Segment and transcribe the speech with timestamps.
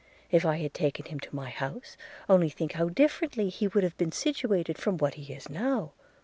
[0.31, 1.95] If I had taken him into my house,
[2.27, 5.91] only think how differently he would have been situated from what he is now!